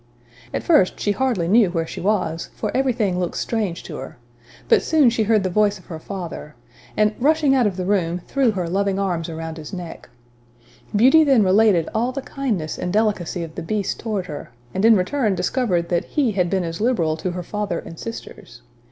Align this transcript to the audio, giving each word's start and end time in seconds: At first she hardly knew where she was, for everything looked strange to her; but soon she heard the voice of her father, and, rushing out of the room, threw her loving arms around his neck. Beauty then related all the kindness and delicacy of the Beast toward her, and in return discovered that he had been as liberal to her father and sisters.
At 0.51 0.63
first 0.63 0.99
she 0.99 1.11
hardly 1.11 1.47
knew 1.47 1.69
where 1.69 1.85
she 1.85 2.01
was, 2.01 2.49
for 2.55 2.75
everything 2.75 3.19
looked 3.19 3.37
strange 3.37 3.83
to 3.83 3.97
her; 3.97 4.17
but 4.67 4.81
soon 4.81 5.11
she 5.11 5.21
heard 5.21 5.43
the 5.43 5.49
voice 5.51 5.77
of 5.77 5.85
her 5.85 5.99
father, 5.99 6.55
and, 6.97 7.13
rushing 7.19 7.53
out 7.53 7.67
of 7.67 7.77
the 7.77 7.85
room, 7.85 8.17
threw 8.27 8.49
her 8.49 8.67
loving 8.67 8.97
arms 8.97 9.29
around 9.29 9.57
his 9.57 9.71
neck. 9.71 10.09
Beauty 10.95 11.23
then 11.23 11.43
related 11.43 11.87
all 11.93 12.11
the 12.11 12.23
kindness 12.23 12.79
and 12.79 12.91
delicacy 12.91 13.43
of 13.43 13.53
the 13.53 13.61
Beast 13.61 13.99
toward 13.99 14.25
her, 14.25 14.49
and 14.73 14.85
in 14.85 14.95
return 14.95 15.35
discovered 15.35 15.89
that 15.89 16.05
he 16.05 16.31
had 16.31 16.49
been 16.49 16.63
as 16.63 16.81
liberal 16.81 17.15
to 17.17 17.33
her 17.33 17.43
father 17.43 17.77
and 17.77 17.99
sisters. 17.99 18.63